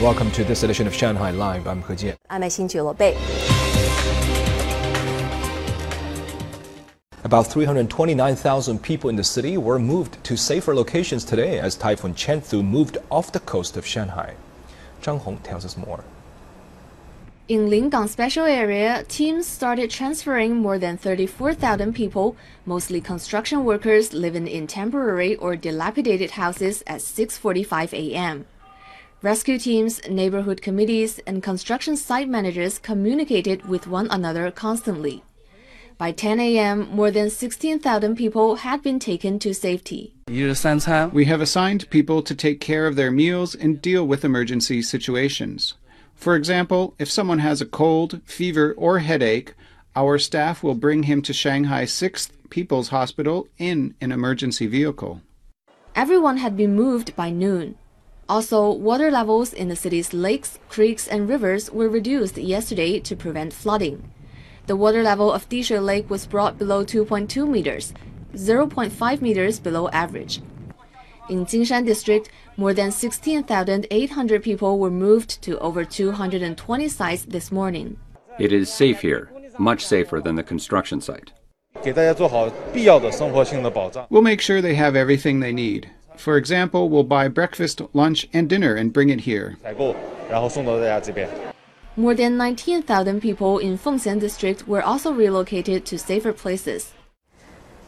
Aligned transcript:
Welcome 0.00 0.30
to 0.30 0.44
this 0.44 0.62
edition 0.62 0.86
of 0.86 0.94
Shanghai 0.94 1.30
Live. 1.30 1.66
I'm 1.66 1.82
He 1.82 1.92
Jian. 1.92 2.16
I'm 2.30 2.40
Xin 2.40 2.96
Bei. 2.96 3.14
About 7.22 7.46
329,000 7.46 8.82
people 8.82 9.10
in 9.10 9.16
the 9.16 9.22
city 9.22 9.58
were 9.58 9.78
moved 9.78 10.24
to 10.24 10.38
safer 10.38 10.74
locations 10.74 11.22
today 11.22 11.58
as 11.58 11.74
Typhoon 11.74 12.14
Chanthu 12.14 12.64
moved 12.64 12.96
off 13.10 13.30
the 13.30 13.40
coast 13.40 13.76
of 13.76 13.84
Shanghai. 13.84 14.36
Zhang 15.02 15.18
Hong 15.18 15.36
tells 15.40 15.66
us 15.66 15.76
more. 15.76 16.02
In 17.48 17.68
Lingang 17.68 18.08
Special 18.08 18.46
Area, 18.46 19.04
teams 19.06 19.46
started 19.46 19.90
transferring 19.90 20.56
more 20.56 20.78
than 20.78 20.96
34,000 20.96 21.92
people, 21.94 22.36
mostly 22.64 23.02
construction 23.02 23.66
workers 23.66 24.14
living 24.14 24.48
in 24.48 24.66
temporary 24.66 25.36
or 25.36 25.56
dilapidated 25.56 26.30
houses 26.30 26.82
at 26.86 27.02
6:45 27.02 27.92
a.m. 27.92 28.46
Rescue 29.22 29.58
teams, 29.58 30.00
neighborhood 30.08 30.62
committees, 30.62 31.20
and 31.26 31.42
construction 31.42 31.94
site 31.94 32.26
managers 32.26 32.78
communicated 32.78 33.68
with 33.68 33.86
one 33.86 34.08
another 34.10 34.50
constantly. 34.50 35.22
By 35.98 36.12
10 36.12 36.40
a.m., 36.40 36.88
more 36.88 37.10
than 37.10 37.28
16,000 37.28 38.16
people 38.16 38.56
had 38.56 38.80
been 38.80 38.98
taken 38.98 39.38
to 39.40 39.52
safety. 39.52 40.14
We 40.26 41.24
have 41.26 41.40
assigned 41.42 41.90
people 41.90 42.22
to 42.22 42.34
take 42.34 42.62
care 42.62 42.86
of 42.86 42.96
their 42.96 43.10
meals 43.10 43.54
and 43.54 43.82
deal 43.82 44.06
with 44.06 44.24
emergency 44.24 44.80
situations. 44.80 45.74
For 46.14 46.34
example, 46.34 46.94
if 46.98 47.10
someone 47.10 47.40
has 47.40 47.60
a 47.60 47.66
cold, 47.66 48.22
fever, 48.24 48.74
or 48.78 49.00
headache, 49.00 49.52
our 49.94 50.18
staff 50.18 50.62
will 50.62 50.74
bring 50.74 51.02
him 51.02 51.20
to 51.22 51.34
Shanghai 51.34 51.84
6th 51.84 52.30
People's 52.48 52.88
Hospital 52.88 53.48
in 53.58 53.94
an 54.00 54.12
emergency 54.12 54.66
vehicle. 54.66 55.20
Everyone 55.94 56.38
had 56.38 56.56
been 56.56 56.74
moved 56.74 57.14
by 57.14 57.28
noon. 57.28 57.76
Also, 58.30 58.70
water 58.70 59.10
levels 59.10 59.52
in 59.52 59.66
the 59.66 59.74
city's 59.74 60.14
lakes, 60.14 60.60
creeks, 60.68 61.08
and 61.08 61.28
rivers 61.28 61.68
were 61.68 61.88
reduced 61.88 62.38
yesterday 62.38 63.00
to 63.00 63.16
prevent 63.16 63.52
flooding. 63.52 64.08
The 64.68 64.76
water 64.76 65.02
level 65.02 65.32
of 65.32 65.48
Dishui 65.48 65.84
Lake 65.84 66.08
was 66.08 66.28
brought 66.28 66.56
below 66.56 66.84
2.2 66.84 67.48
meters, 67.48 67.92
0.5 68.34 69.20
meters 69.20 69.58
below 69.58 69.88
average. 69.88 70.40
In 71.28 71.44
Jinshan 71.44 71.84
District, 71.84 72.30
more 72.56 72.72
than 72.72 72.92
16,800 72.92 74.42
people 74.44 74.78
were 74.78 74.92
moved 74.92 75.42
to 75.42 75.58
over 75.58 75.84
220 75.84 76.86
sites 76.86 77.24
this 77.24 77.50
morning. 77.50 77.98
It 78.38 78.52
is 78.52 78.72
safe 78.72 79.00
here, 79.00 79.32
much 79.58 79.84
safer 79.84 80.20
than 80.20 80.36
the 80.36 80.44
construction 80.44 81.00
site. 81.00 81.32
We'll 84.08 84.22
make 84.22 84.40
sure 84.40 84.62
they 84.62 84.74
have 84.74 84.94
everything 84.94 85.40
they 85.40 85.52
need. 85.52 85.90
For 86.20 86.36
example, 86.36 86.90
we'll 86.90 87.04
buy 87.04 87.28
breakfast, 87.28 87.80
lunch, 87.94 88.28
and 88.34 88.46
dinner 88.46 88.74
and 88.74 88.92
bring 88.92 89.08
it 89.08 89.20
here. 89.20 89.56
More 91.96 92.14
than 92.14 92.36
19,000 92.36 93.20
people 93.22 93.58
in 93.58 93.78
Fengxian 93.78 94.20
district 94.20 94.68
were 94.68 94.82
also 94.82 95.12
relocated 95.12 95.86
to 95.86 95.98
safer 95.98 96.34
places. 96.34 96.92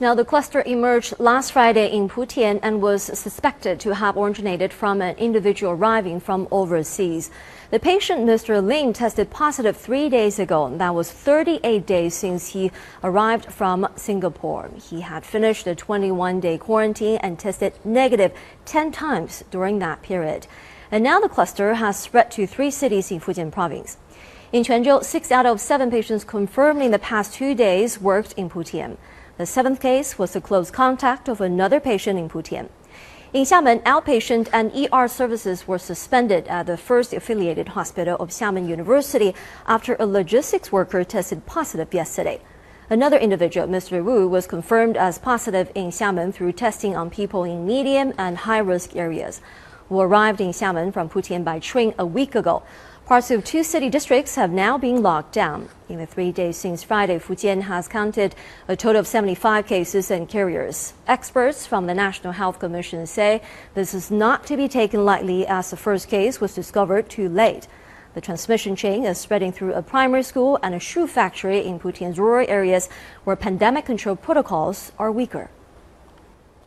Now, 0.00 0.14
the 0.14 0.24
cluster 0.24 0.62
emerged 0.64 1.18
last 1.18 1.50
Friday 1.50 1.90
in 1.90 2.08
Putian 2.08 2.60
and 2.62 2.80
was 2.80 3.02
suspected 3.02 3.80
to 3.80 3.96
have 3.96 4.16
originated 4.16 4.72
from 4.72 5.02
an 5.02 5.16
individual 5.16 5.72
arriving 5.72 6.20
from 6.20 6.46
overseas. 6.52 7.32
The 7.72 7.80
patient, 7.80 8.20
Mr. 8.20 8.64
Lin, 8.64 8.92
tested 8.92 9.28
positive 9.28 9.76
three 9.76 10.08
days 10.08 10.38
ago. 10.38 10.72
That 10.76 10.94
was 10.94 11.10
38 11.10 11.84
days 11.84 12.14
since 12.14 12.50
he 12.50 12.70
arrived 13.02 13.46
from 13.46 13.88
Singapore. 13.96 14.70
He 14.88 15.00
had 15.00 15.24
finished 15.24 15.66
a 15.66 15.74
21 15.74 16.38
day 16.38 16.58
quarantine 16.58 17.18
and 17.20 17.36
tested 17.36 17.72
negative 17.84 18.30
10 18.66 18.92
times 18.92 19.42
during 19.50 19.80
that 19.80 20.02
period. 20.02 20.46
And 20.92 21.02
now 21.02 21.18
the 21.18 21.28
cluster 21.28 21.74
has 21.74 21.98
spread 21.98 22.30
to 22.32 22.46
three 22.46 22.70
cities 22.70 23.10
in 23.10 23.18
Fujian 23.18 23.50
province. 23.50 23.96
In 24.52 24.62
Quanzhou, 24.62 25.02
six 25.02 25.32
out 25.32 25.44
of 25.44 25.60
seven 25.60 25.90
patients 25.90 26.22
confirmed 26.22 26.82
in 26.82 26.92
the 26.92 27.00
past 27.00 27.34
two 27.34 27.56
days 27.56 28.00
worked 28.00 28.32
in 28.34 28.48
Putian. 28.48 28.96
The 29.38 29.46
seventh 29.46 29.80
case 29.80 30.18
was 30.18 30.34
a 30.34 30.40
close 30.40 30.72
contact 30.72 31.28
of 31.28 31.40
another 31.40 31.78
patient 31.78 32.18
in 32.18 32.28
Putian. 32.28 32.70
In 33.32 33.44
Xiamen, 33.44 33.80
outpatient 33.84 34.48
and 34.52 34.72
ER 34.74 35.06
services 35.06 35.68
were 35.68 35.78
suspended 35.78 36.48
at 36.48 36.66
the 36.66 36.76
first 36.76 37.12
affiliated 37.12 37.68
hospital 37.68 38.16
of 38.18 38.30
Xiamen 38.30 38.68
University 38.68 39.36
after 39.64 39.94
a 40.00 40.06
logistics 40.06 40.72
worker 40.72 41.04
tested 41.04 41.46
positive 41.46 41.94
yesterday. 41.94 42.40
Another 42.90 43.16
individual, 43.16 43.68
Mr. 43.68 44.02
Wu, 44.02 44.26
was 44.26 44.48
confirmed 44.48 44.96
as 44.96 45.18
positive 45.18 45.70
in 45.72 45.90
Xiamen 45.90 46.34
through 46.34 46.54
testing 46.54 46.96
on 46.96 47.08
people 47.08 47.44
in 47.44 47.64
medium 47.64 48.14
and 48.18 48.38
high 48.38 48.58
risk 48.58 48.96
areas 48.96 49.40
who 49.88 50.00
arrived 50.00 50.40
in 50.40 50.50
Xiamen 50.50 50.92
from 50.92 51.08
Putian 51.08 51.44
by 51.44 51.60
train 51.60 51.94
a 51.96 52.04
week 52.04 52.34
ago. 52.34 52.64
Parts 53.08 53.30
of 53.30 53.42
two 53.42 53.64
city 53.64 53.88
districts 53.88 54.34
have 54.34 54.50
now 54.50 54.76
been 54.76 55.00
locked 55.02 55.32
down. 55.32 55.70
In 55.88 55.96
the 55.96 56.04
three 56.04 56.30
days 56.30 56.58
since 56.58 56.82
Friday, 56.82 57.18
Fujian 57.18 57.62
has 57.62 57.88
counted 57.88 58.34
a 58.68 58.76
total 58.76 59.00
of 59.00 59.06
75 59.06 59.66
cases 59.66 60.10
and 60.10 60.28
carriers. 60.28 60.92
Experts 61.06 61.64
from 61.64 61.86
the 61.86 61.94
National 61.94 62.34
Health 62.34 62.58
Commission 62.58 63.06
say 63.06 63.40
this 63.72 63.94
is 63.94 64.10
not 64.10 64.44
to 64.48 64.58
be 64.58 64.68
taken 64.68 65.06
lightly 65.06 65.46
as 65.46 65.70
the 65.70 65.76
first 65.78 66.08
case 66.08 66.38
was 66.38 66.54
discovered 66.54 67.08
too 67.08 67.30
late. 67.30 67.66
The 68.12 68.20
transmission 68.20 68.76
chain 68.76 69.06
is 69.06 69.16
spreading 69.16 69.52
through 69.52 69.72
a 69.72 69.80
primary 69.80 70.22
school 70.22 70.58
and 70.62 70.74
a 70.74 70.78
shoe 70.78 71.06
factory 71.06 71.64
in 71.64 71.80
Putian's 71.80 72.18
rural 72.18 72.46
areas 72.46 72.90
where 73.24 73.36
pandemic 73.36 73.86
control 73.86 74.16
protocols 74.16 74.92
are 74.98 75.10
weaker. 75.10 75.48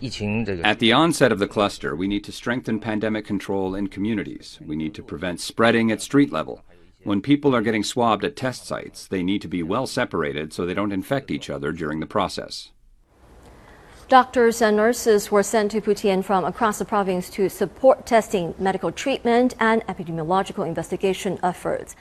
At 0.00 0.78
the 0.78 0.92
onset 0.92 1.32
of 1.32 1.40
the 1.40 1.48
cluster, 1.48 1.96
we 1.96 2.06
need 2.06 2.22
to 2.24 2.30
strengthen 2.30 2.78
pandemic 2.78 3.26
control 3.26 3.74
in 3.74 3.88
communities. 3.88 4.60
We 4.64 4.76
need 4.76 4.94
to 4.94 5.02
prevent 5.02 5.40
spreading 5.40 5.90
at 5.90 6.00
street 6.00 6.30
level. 6.30 6.62
When 7.02 7.20
people 7.20 7.52
are 7.52 7.62
getting 7.62 7.82
swabbed 7.82 8.24
at 8.24 8.36
test 8.36 8.64
sites, 8.64 9.08
they 9.08 9.24
need 9.24 9.42
to 9.42 9.48
be 9.48 9.64
well 9.64 9.88
separated 9.88 10.52
so 10.52 10.64
they 10.64 10.74
don't 10.74 10.92
infect 10.92 11.32
each 11.32 11.50
other 11.50 11.72
during 11.72 11.98
the 11.98 12.06
process. 12.06 12.70
Doctors 14.08 14.62
and 14.62 14.76
nurses 14.76 15.32
were 15.32 15.42
sent 15.42 15.72
to 15.72 15.80
Putian 15.80 16.24
from 16.24 16.44
across 16.44 16.78
the 16.78 16.84
province 16.84 17.28
to 17.30 17.48
support 17.48 18.06
testing, 18.06 18.54
medical 18.56 18.92
treatment, 18.92 19.56
and 19.58 19.82
epidemiological 19.88 20.64
investigation 20.66 21.40
efforts. 21.42 21.96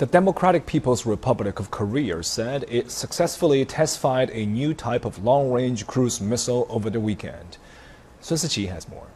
The 0.00 0.06
Democratic 0.06 0.64
People's 0.64 1.04
Republic 1.04 1.60
of 1.60 1.70
Korea 1.70 2.22
said 2.22 2.64
it 2.70 2.90
successfully 2.90 3.66
test-fired 3.66 4.30
a 4.30 4.46
new 4.46 4.72
type 4.72 5.04
of 5.04 5.22
long-range 5.22 5.86
cruise 5.86 6.22
missile 6.22 6.66
over 6.70 6.88
the 6.88 6.98
weekend. 6.98 7.58
Sun 8.20 8.38
Siqi 8.38 8.70
has 8.70 8.88
more. 8.88 9.08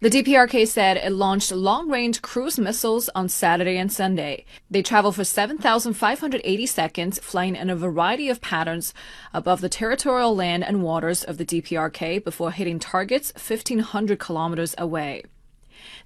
The 0.00 0.08
DPRK 0.08 0.66
said 0.66 0.96
it 0.96 1.12
launched 1.12 1.52
long-range 1.52 2.22
cruise 2.22 2.58
missiles 2.58 3.10
on 3.14 3.28
Saturday 3.28 3.76
and 3.76 3.92
Sunday. 3.92 4.46
They 4.70 4.80
travel 4.80 5.12
for 5.12 5.24
7,580 5.24 6.64
seconds, 6.64 7.18
flying 7.18 7.54
in 7.54 7.68
a 7.68 7.76
variety 7.76 8.30
of 8.30 8.40
patterns 8.40 8.94
above 9.34 9.60
the 9.60 9.68
territorial 9.68 10.34
land 10.34 10.64
and 10.64 10.82
waters 10.82 11.22
of 11.22 11.36
the 11.36 11.44
DPRK 11.44 12.24
before 12.24 12.52
hitting 12.52 12.78
targets 12.78 13.34
1,500 13.34 14.18
kilometers 14.18 14.74
away. 14.78 15.24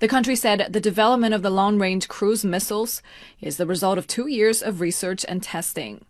The 0.01 0.09
country 0.09 0.37
said 0.37 0.73
the 0.73 0.81
development 0.81 1.35
of 1.35 1.43
the 1.43 1.51
long 1.51 1.79
range 1.79 2.09
cruise 2.09 2.45
missiles 2.45 3.03
is 3.41 3.57
the 3.57 3.67
result 3.67 3.99
of 3.99 4.07
two 4.07 4.27
years 4.27 4.63
of 4.63 4.81
research 4.81 5.25
and 5.29 5.43
testing. 5.43 6.05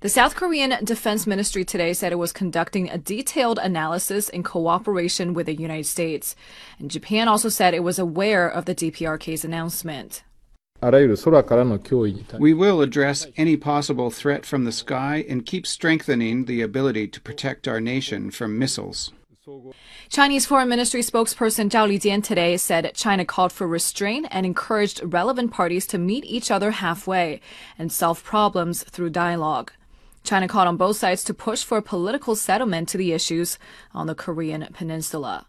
The 0.00 0.10
South 0.10 0.34
Korean 0.34 0.84
Defense 0.84 1.26
Ministry 1.26 1.64
today 1.64 1.94
said 1.94 2.12
it 2.12 2.16
was 2.16 2.32
conducting 2.32 2.90
a 2.90 2.98
detailed 2.98 3.58
analysis 3.58 4.28
in 4.28 4.42
cooperation 4.42 5.32
with 5.32 5.46
the 5.46 5.54
United 5.54 5.86
States. 5.86 6.36
And 6.78 6.90
Japan 6.90 7.26
also 7.26 7.48
said 7.48 7.72
it 7.72 7.82
was 7.82 7.98
aware 7.98 8.46
of 8.46 8.66
the 8.66 8.74
DPRK's 8.74 9.46
announcement. 9.46 10.22
We 12.38 12.52
will 12.52 12.82
address 12.82 13.26
any 13.38 13.56
possible 13.56 14.10
threat 14.10 14.44
from 14.44 14.64
the 14.64 14.72
sky 14.72 15.24
and 15.26 15.46
keep 15.46 15.66
strengthening 15.66 16.44
the 16.44 16.60
ability 16.60 17.08
to 17.08 17.20
protect 17.22 17.66
our 17.66 17.80
nation 17.80 18.30
from 18.30 18.58
missiles. 18.58 19.10
Chinese 20.08 20.46
Foreign 20.46 20.68
Ministry 20.68 21.00
spokesperson 21.00 21.68
Zhao 21.68 21.88
Lijian 21.88 22.22
today 22.22 22.56
said 22.56 22.92
China 22.94 23.24
called 23.24 23.52
for 23.52 23.66
restraint 23.66 24.26
and 24.30 24.46
encouraged 24.46 25.02
relevant 25.04 25.52
parties 25.52 25.86
to 25.88 25.98
meet 25.98 26.24
each 26.24 26.50
other 26.50 26.70
halfway 26.70 27.40
and 27.78 27.92
solve 27.92 28.24
problems 28.24 28.84
through 28.84 29.10
dialogue. 29.10 29.72
China 30.22 30.48
called 30.48 30.68
on 30.68 30.76
both 30.78 30.96
sides 30.96 31.22
to 31.24 31.34
push 31.34 31.62
for 31.62 31.78
a 31.78 31.82
political 31.82 32.34
settlement 32.34 32.88
to 32.88 32.96
the 32.96 33.12
issues 33.12 33.58
on 33.92 34.06
the 34.06 34.14
Korean 34.14 34.66
peninsula. 34.72 35.46